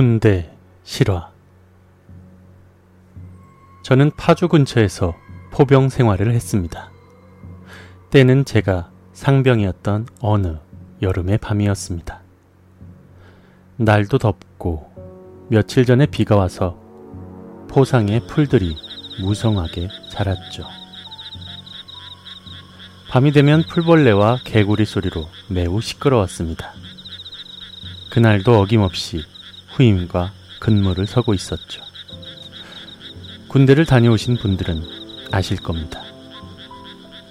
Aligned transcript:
군대 0.00 0.50
실화 0.82 1.30
저는 3.82 4.12
파주 4.16 4.48
근처에서 4.48 5.14
포병 5.50 5.90
생활을 5.90 6.32
했습니다. 6.32 6.90
때는 8.08 8.46
제가 8.46 8.90
상병이었던 9.12 10.06
어느 10.20 10.56
여름의 11.02 11.36
밤이었습니다. 11.36 12.22
날도 13.76 14.16
덥고 14.16 14.90
며칠 15.50 15.84
전에 15.84 16.06
비가 16.06 16.34
와서 16.34 16.80
포상에 17.68 18.20
풀들이 18.20 18.78
무성하게 19.20 19.88
자랐죠. 20.10 20.64
밤이 23.10 23.32
되면 23.32 23.62
풀벌레와 23.64 24.38
개구리 24.44 24.86
소리로 24.86 25.28
매우 25.50 25.82
시끄러웠습니다. 25.82 26.72
그날도 28.08 28.58
어김없이 28.60 29.22
후임과 29.72 30.32
근무를 30.60 31.06
서고 31.06 31.34
있었죠. 31.34 31.82
군대를 33.48 33.86
다녀오신 33.86 34.36
분들은 34.36 34.82
아실 35.32 35.56
겁니다. 35.56 36.02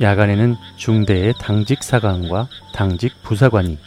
야간에는 0.01 0.55
중대의 0.77 1.33
당직 1.39 1.83
사관과 1.83 2.47
당직 2.73 3.21
부사관이, 3.21 3.77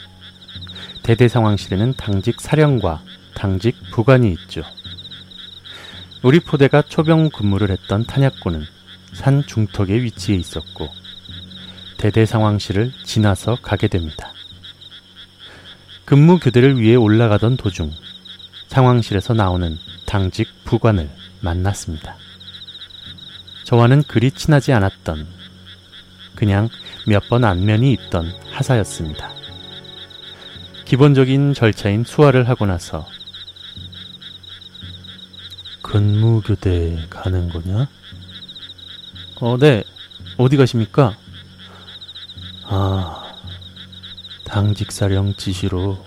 대대 1.03 1.29
상황실에는 1.29 1.95
당직 1.95 2.41
사령과 2.41 3.03
당직 3.35 3.77
부관이 3.91 4.31
있죠. 4.33 4.63
우리 6.23 6.39
포대가 6.39 6.83
초병 6.83 7.31
근무를 7.31 7.71
했던 7.71 8.05
탄약고는 8.05 8.65
산 9.13 9.45
중턱에 9.47 9.95
위치해 10.03 10.39
있었고, 10.39 10.89
대대 11.99 12.25
상황실을 12.27 12.93
지나서 13.05 13.57
가게 13.63 13.89
됩니다. 13.89 14.33
근무 16.05 16.39
교대를 16.39 16.81
위해 16.81 16.95
올라가던 16.95 17.57
도중 17.57 17.91
상황실에서 18.73 19.35
나오는 19.35 19.77
당직 20.07 20.49
부관을 20.65 21.11
만났습니다. 21.43 22.17
저와는 23.65 24.03
그리 24.05 24.31
친하지 24.31 24.73
않았던 24.73 25.27
그냥 26.35 26.71
몇 27.07 27.29
번 27.29 27.45
안면이 27.45 27.93
있던 27.93 28.33
하사였습니다. 28.51 29.31
기본적인 30.87 31.53
절차인 31.53 32.05
수화를 32.05 32.49
하고 32.49 32.65
나서 32.65 33.07
근무 35.83 36.41
교대 36.41 37.07
가는 37.11 37.51
거냐? 37.51 37.87
어, 39.41 39.59
네. 39.59 39.85
어디 40.39 40.57
가십니까? 40.57 41.15
아, 42.65 43.35
당직사령 44.45 45.35
지시로 45.35 46.03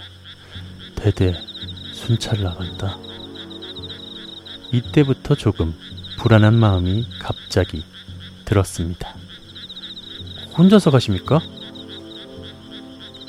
대대 0.95 1.39
순찰 2.05 2.43
나간다. 2.43 2.99
이때부터 4.71 5.33
조금 5.33 5.73
불안한 6.19 6.53
마음이 6.53 7.07
갑자기 7.19 7.83
들었습니다. 8.45 9.15
혼자서 10.55 10.91
가십니까? 10.91 11.39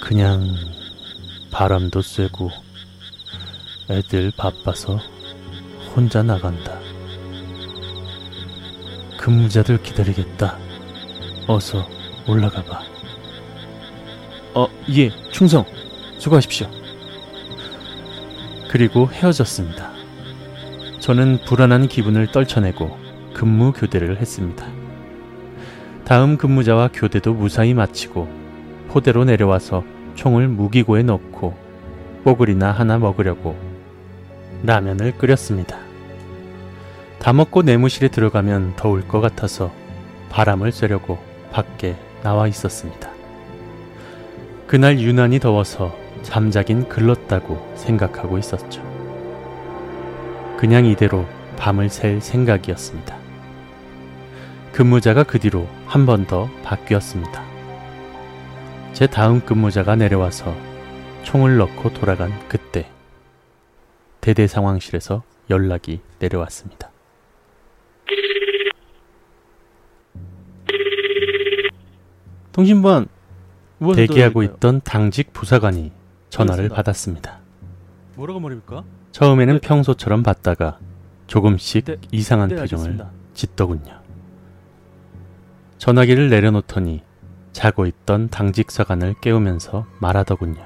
그냥 0.02 0.54
바람도 1.50 2.02
쐬고 2.02 2.50
애들 3.88 4.32
바빠서 4.36 5.00
혼자 5.94 6.22
나간다. 6.22 6.78
근무자들 9.16 9.82
기다리겠다. 9.82 10.58
어서 11.46 11.88
올라가 12.28 12.62
봐. 12.62 12.82
어, 14.54 14.68
예, 14.90 15.10
충성. 15.32 15.64
수고하십시오. 16.18 16.85
그리고 18.76 19.08
헤어졌습니다. 19.10 19.90
저는 21.00 21.38
불안한 21.46 21.88
기분을 21.88 22.26
떨쳐내고 22.26 22.94
근무 23.32 23.72
교대를 23.72 24.20
했습니다. 24.20 24.66
다음 26.04 26.36
근무자와 26.36 26.90
교대도 26.92 27.32
무사히 27.32 27.72
마치고 27.72 28.28
포대로 28.88 29.24
내려와서 29.24 29.82
총을 30.14 30.48
무기고에 30.48 31.04
넣고 31.04 31.56
뽀글이나 32.24 32.70
하나 32.70 32.98
먹으려고 32.98 33.56
라면을 34.62 35.16
끓였습니다. 35.16 35.78
다 37.18 37.32
먹고 37.32 37.62
내무실에 37.62 38.08
들어가면 38.08 38.76
더울 38.76 39.08
것 39.08 39.22
같아서 39.22 39.72
바람을 40.28 40.70
쐬려고 40.70 41.16
밖에 41.50 41.96
나와 42.22 42.46
있었습니다. 42.46 43.08
그날 44.66 45.00
유난히 45.00 45.38
더워서 45.38 45.96
잠자긴 46.26 46.88
글렀다고 46.88 47.72
생각하고 47.76 48.36
있었죠. 48.36 48.82
그냥 50.58 50.84
이대로 50.84 51.24
밤을 51.56 51.88
샐 51.88 52.20
생각이었습니다. 52.20 53.16
근무자가 54.72 55.22
그 55.22 55.38
뒤로 55.38 55.68
한 55.86 56.04
번 56.04 56.26
더 56.26 56.50
바뀌었습니다. 56.64 57.42
제 58.92 59.06
다음 59.06 59.40
근무자가 59.40 59.94
내려와서 59.94 60.52
총을 61.22 61.58
넣고 61.58 61.92
돌아간 61.94 62.32
그때 62.48 62.90
대대 64.20 64.48
상황실에서 64.48 65.22
연락이 65.48 66.00
내려왔습니다. 66.18 66.90
통신반 72.52 73.06
대기하고 73.94 74.42
있던 74.42 74.80
당직 74.82 75.32
부사관이 75.32 75.92
전화를 76.36 76.68
받았습니다. 76.68 77.38
뭐라고 78.16 78.40
말입니까? 78.40 78.84
처음에는 79.12 79.54
네. 79.54 79.60
평소처럼 79.60 80.22
받다가 80.22 80.78
조금씩 81.26 81.84
네, 81.86 81.96
이상한 82.12 82.48
네, 82.50 82.56
표정을 82.56 82.84
알겠습니다. 82.84 83.10
짓더군요. 83.34 84.00
전화기를 85.78 86.28
내려놓더니 86.28 87.02
자고 87.52 87.86
있던 87.86 88.28
당직사관을 88.28 89.14
깨우면서 89.20 89.86
말하더군요. 90.00 90.62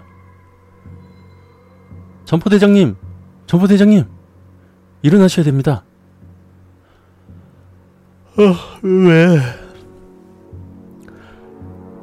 전포대장님! 2.25 2.97
전포대장님! 3.47 4.05
일어나셔야 5.03 5.45
됩니다. 5.45 5.85
어, 8.37 8.55
왜? 8.83 9.39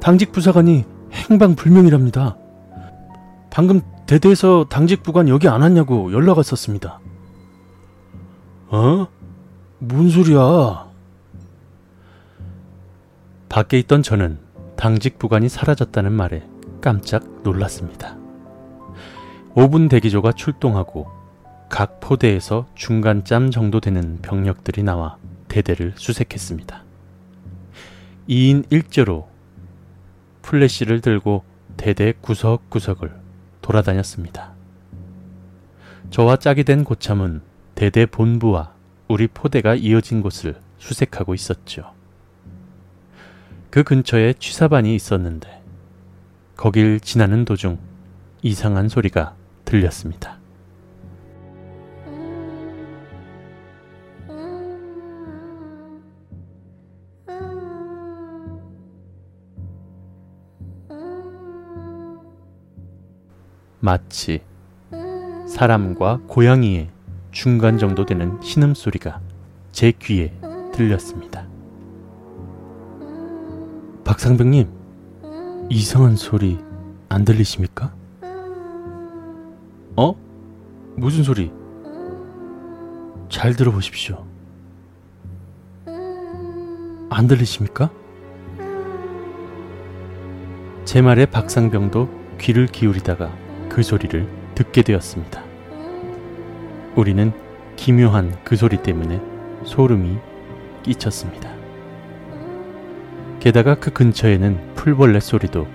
당직 0.00 0.32
부사관이 0.32 0.84
행방불명이랍니다. 1.12 2.36
방금 3.50 3.80
대대에서 4.06 4.66
당직 4.68 5.02
부관 5.02 5.28
여기 5.28 5.48
안 5.48 5.62
왔냐고 5.62 6.12
연락 6.12 6.38
왔었습니다. 6.38 7.00
어? 8.68 9.06
뭔 9.78 10.10
소리야? 10.10 10.88
밖에 13.48 13.78
있던 13.80 14.02
저는 14.02 14.38
당직 14.76 15.18
부관이 15.18 15.48
사라졌다는 15.48 16.12
말에 16.12 16.46
깜짝 16.80 17.24
놀랐습니다. 17.42 18.16
5분 19.54 19.88
대기조가 19.88 20.32
출동하고 20.32 21.08
각 21.68 22.00
포대에서 22.00 22.66
중간짬 22.74 23.50
정도 23.50 23.80
되는 23.80 24.18
병력들이 24.22 24.82
나와 24.82 25.16
대대를 25.48 25.94
수색했습니다. 25.96 26.84
2인 28.28 28.66
1조로 28.68 29.26
플래시를 30.42 31.00
들고 31.00 31.42
대대 31.76 32.12
구석구석을 32.20 33.17
돌아다녔습니다. 33.68 34.54
저와 36.10 36.36
짝이 36.36 36.64
된 36.64 36.84
고참은 36.84 37.42
대대 37.74 38.06
본부와 38.06 38.72
우리 39.08 39.26
포대가 39.28 39.74
이어진 39.74 40.22
곳을 40.22 40.58
수색하고 40.78 41.34
있었죠. 41.34 41.92
그 43.68 43.82
근처에 43.82 44.32
취사반이 44.38 44.94
있었는데 44.94 45.62
거길 46.56 47.00
지나는 47.00 47.44
도중 47.44 47.78
이상한 48.42 48.88
소리가 48.88 49.34
들렸습니다. 49.66 50.37
마치 63.88 64.42
사람과 65.46 66.20
고양이의 66.26 66.90
중간 67.30 67.78
정도 67.78 68.04
되는 68.04 68.38
신음소리가 68.42 69.18
제 69.72 69.92
귀에 69.92 70.30
들렸습니다. 70.74 71.46
박상병님, 74.04 74.68
이상한 75.70 76.16
소리 76.16 76.58
안 77.08 77.24
들리십니까? 77.24 77.94
어? 79.96 80.14
무슨 80.96 81.24
소리? 81.24 81.50
잘 83.30 83.56
들어보십시오. 83.56 84.22
안 87.08 87.26
들리십니까? 87.26 87.90
제 90.84 91.00
말에 91.00 91.24
박상병도 91.24 92.36
귀를 92.38 92.66
기울이다가 92.66 93.47
그 93.68 93.82
소리를 93.82 94.28
듣게 94.54 94.82
되었습니다. 94.82 95.42
우리는 96.96 97.32
기묘한 97.76 98.36
그 98.44 98.56
소리 98.56 98.82
때문에 98.82 99.20
소름이 99.64 100.18
끼쳤습니다. 100.82 101.50
게다가 103.40 103.76
그 103.76 103.92
근처에는 103.92 104.74
풀벌레 104.74 105.20
소리도 105.20 105.66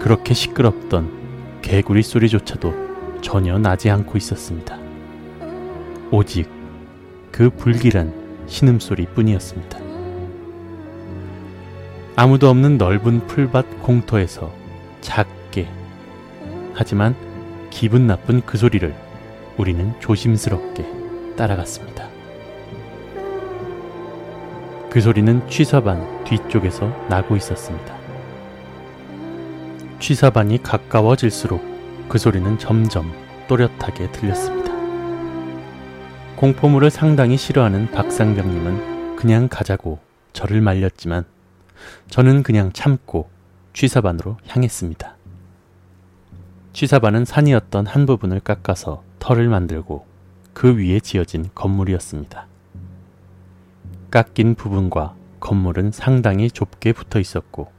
그렇게 0.00 0.34
시끄럽던 0.34 1.60
개구리 1.62 2.02
소리조차도 2.02 3.20
전혀 3.20 3.58
나지 3.58 3.90
않고 3.90 4.16
있었습니다. 4.16 4.78
오직 6.10 6.48
그 7.32 7.50
불길한 7.50 8.12
신음소리 8.46 9.06
뿐이었습니다. 9.06 9.78
아무도 12.16 12.48
없는 12.48 12.78
넓은 12.78 13.26
풀밭 13.26 13.82
공터에서 13.82 14.52
작게 15.00 15.43
하지만 16.74 17.14
기분 17.70 18.06
나쁜 18.06 18.42
그 18.42 18.58
소리를 18.58 18.94
우리는 19.56 19.94
조심스럽게 20.00 20.84
따라갔습니다. 21.36 22.08
그 24.90 25.00
소리는 25.00 25.48
취사반 25.48 26.24
뒤쪽에서 26.24 26.86
나고 27.08 27.36
있었습니다. 27.36 27.96
취사반이 29.98 30.62
가까워질수록 30.62 31.62
그 32.08 32.18
소리는 32.18 32.58
점점 32.58 33.12
또렷하게 33.48 34.12
들렸습니다. 34.12 34.72
공포물을 36.36 36.90
상당히 36.90 37.36
싫어하는 37.36 37.90
박상병님은 37.90 39.16
그냥 39.16 39.48
가자고 39.48 39.98
저를 40.32 40.60
말렸지만 40.60 41.24
저는 42.10 42.42
그냥 42.42 42.72
참고 42.72 43.30
취사반으로 43.72 44.36
향했습니다. 44.46 45.13
취사반은 46.74 47.24
산이었던 47.24 47.86
한 47.86 48.04
부분을 48.04 48.40
깎아서 48.40 49.04
터를 49.20 49.48
만들고 49.48 50.06
그 50.52 50.76
위에 50.76 50.98
지어진 50.98 51.48
건물이었습니다. 51.54 52.48
깎인 54.10 54.56
부분과 54.56 55.14
건물은 55.38 55.92
상당히 55.92 56.50
좁게 56.50 56.92
붙어 56.92 57.20
있었고 57.20 57.70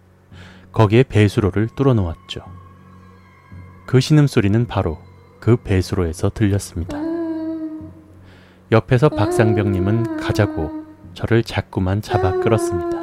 거기에 0.72 1.04
배수로를 1.04 1.68
뚫어 1.76 1.94
놓았죠. 1.94 2.46
그 3.86 4.00
신음소리는 4.00 4.66
바로 4.68 4.98
그 5.42 5.58
배수로에서 5.58 6.30
들렸습니다. 6.30 6.98
옆에서 8.72 9.10
박상병님은 9.10 10.22
가자고 10.22 10.86
저를 11.14 11.44
자꾸만 11.44 12.02
잡아 12.02 12.32
끌었습니다. 12.40 12.98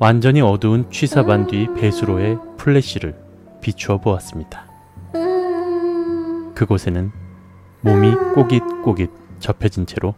완전히 0.00 0.40
어두운 0.40 0.90
취사반 0.90 1.46
뒤 1.46 1.68
배수로의 1.76 2.38
플래시를 2.56 3.23
비추어 3.64 3.96
보았습니다. 3.96 4.66
그곳에는 6.54 7.10
몸이 7.80 8.14
꼬깃꼬깃 8.34 9.10
접혀진 9.40 9.86
채로 9.86 10.14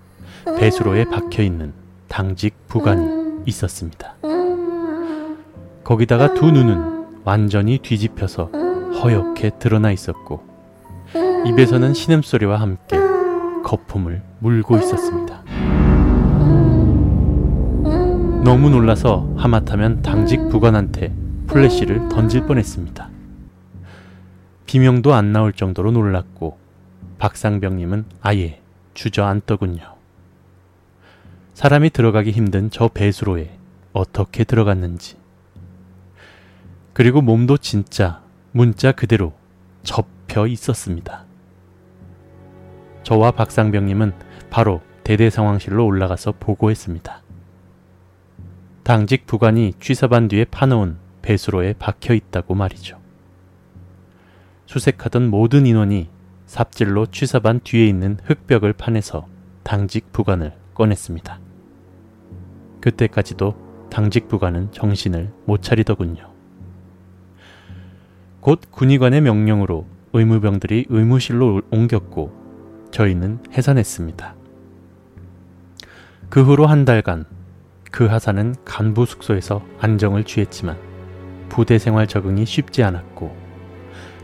배수로에 0.58 1.04
박혀 1.04 1.44
있는 1.44 1.72
당직 2.08 2.66
부관이 2.66 3.44
있었습니다. 3.46 4.16
거기다가 5.84 6.34
두 6.34 6.50
눈은 6.50 7.22
완전히 7.24 7.78
뒤집혀서 7.78 8.50
허옇게 9.00 9.52
드러나 9.60 9.92
있었고 9.92 10.42
입에서는 11.46 11.94
신음소리와 11.94 12.60
함께 12.60 12.98
거품을 13.62 14.22
물고 14.40 14.76
있었습니다. 14.76 15.44
너무 18.42 18.70
놀라서 18.70 19.28
하마터면 19.36 20.02
당직 20.02 20.48
부관한테 20.48 21.14
플래시를 21.46 22.08
던질 22.08 22.46
뻔했습니다. 22.46 23.15
비명도 24.66 25.14
안 25.14 25.32
나올 25.32 25.52
정도로 25.52 25.92
놀랐고 25.92 26.58
박상병님은 27.18 28.04
아예 28.20 28.60
주저앉더군요. 28.94 29.94
사람이 31.54 31.90
들어가기 31.90 32.32
힘든 32.32 32.70
저 32.70 32.88
배수로에 32.88 33.56
어떻게 33.92 34.44
들어갔는지. 34.44 35.16
그리고 36.92 37.22
몸도 37.22 37.58
진짜 37.58 38.22
문자 38.52 38.92
그대로 38.92 39.32
접혀 39.82 40.46
있었습니다. 40.46 41.24
저와 43.04 43.30
박상병님은 43.30 44.12
바로 44.50 44.82
대대상황실로 45.04 45.86
올라가서 45.86 46.34
보고했습니다. 46.40 47.22
당직 48.82 49.26
부관이 49.26 49.74
취사반 49.78 50.28
뒤에 50.28 50.44
파놓은 50.44 50.96
배수로에 51.22 51.74
박혀 51.78 52.14
있다고 52.14 52.54
말이죠. 52.54 53.05
수색하던 54.66 55.30
모든 55.30 55.66
인원이 55.66 56.08
삽질로 56.46 57.06
취사반 57.06 57.60
뒤에 57.60 57.86
있는 57.86 58.18
흙벽을 58.24 58.72
파내서 58.72 59.26
당직 59.62 60.12
부관을 60.12 60.52
꺼냈습니다. 60.74 61.40
그때까지도 62.80 63.88
당직 63.90 64.28
부관은 64.28 64.70
정신을 64.72 65.32
못 65.44 65.62
차리더군요. 65.62 66.30
곧 68.40 68.60
군의관의 68.70 69.22
명령으로 69.22 69.86
의무병들이 70.12 70.86
의무실로 70.88 71.62
옮겼고 71.70 72.88
저희는 72.90 73.40
해산했습니다. 73.52 74.34
그 76.28 76.42
후로 76.42 76.66
한 76.66 76.84
달간 76.84 77.24
그 77.90 78.06
하사는 78.06 78.54
간부 78.64 79.06
숙소에서 79.06 79.64
안정을 79.80 80.24
취했지만 80.24 80.76
부대 81.48 81.78
생활 81.78 82.06
적응이 82.06 82.44
쉽지 82.44 82.82
않았고 82.82 83.45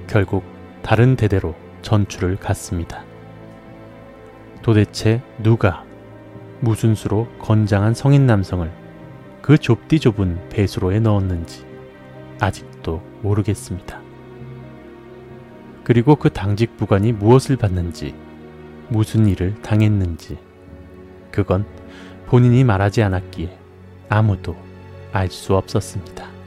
결국 0.07 0.45
다른 0.83 1.17
대대로 1.17 1.55
전출을 1.83 2.37
갔습니다. 2.37 3.05
도대체 4.63 5.23
누가 5.43 5.85
무슨 6.61 6.95
수로 6.95 7.27
건장한 7.39 7.95
성인 7.95 8.27
남성을 8.27 8.71
그 9.43 9.59
좁디 9.59 9.99
좁은 9.99 10.49
배수로에 10.51 11.01
넣었는지 11.01 11.67
아직도 12.41 13.03
모르겠습니다. 13.23 14.01
그리고 15.85 16.15
그 16.15 16.31
당직 16.31 16.77
부관이 16.77 17.13
무엇을 17.13 17.57
받는지, 17.57 18.15
무슨 18.89 19.27
일을 19.27 19.61
당했는지, 19.63 20.39
그건 21.33 21.67
본인이 22.27 22.63
말하지 22.63 23.03
않았기에 23.03 23.59
아무도 24.09 24.57
알 25.13 25.29
수 25.29 25.57
없었습니다. 25.57 26.42